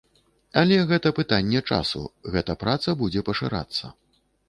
Але 0.61 0.79
гэта 0.91 1.11
пытанне 1.19 1.63
часу, 1.73 2.03
гэта 2.39 2.59
праца 2.67 2.99
будзе 3.03 3.27
пашырацца. 3.33 3.97